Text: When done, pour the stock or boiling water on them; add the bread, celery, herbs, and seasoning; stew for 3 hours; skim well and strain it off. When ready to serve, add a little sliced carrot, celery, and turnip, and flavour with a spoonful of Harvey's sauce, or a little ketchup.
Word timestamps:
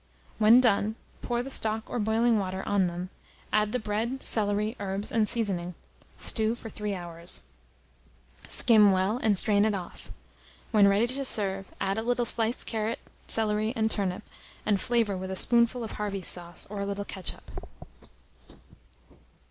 When 0.39 0.59
done, 0.59 0.95
pour 1.21 1.43
the 1.43 1.51
stock 1.51 1.83
or 1.87 1.99
boiling 1.99 2.39
water 2.39 2.63
on 2.67 2.87
them; 2.87 3.11
add 3.53 3.71
the 3.71 3.77
bread, 3.77 4.23
celery, 4.23 4.75
herbs, 4.79 5.11
and 5.11 5.29
seasoning; 5.29 5.75
stew 6.17 6.55
for 6.55 6.71
3 6.71 6.95
hours; 6.95 7.43
skim 8.49 8.89
well 8.89 9.17
and 9.17 9.37
strain 9.37 9.63
it 9.63 9.75
off. 9.75 10.09
When 10.71 10.87
ready 10.87 11.05
to 11.05 11.23
serve, 11.23 11.67
add 11.79 11.99
a 11.99 12.01
little 12.01 12.25
sliced 12.25 12.65
carrot, 12.65 12.97
celery, 13.27 13.73
and 13.75 13.91
turnip, 13.91 14.23
and 14.65 14.81
flavour 14.81 15.15
with 15.15 15.29
a 15.29 15.35
spoonful 15.35 15.83
of 15.83 15.91
Harvey's 15.91 16.25
sauce, 16.25 16.65
or 16.71 16.81
a 16.81 16.85
little 16.87 17.05
ketchup. 17.05 17.51